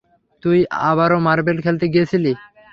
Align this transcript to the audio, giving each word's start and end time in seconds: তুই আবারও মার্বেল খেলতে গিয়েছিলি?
তুই 0.43 0.57
আবারও 0.89 1.17
মার্বেল 1.27 1.57
খেলতে 1.65 1.85
গিয়েছিলি? 1.93 2.31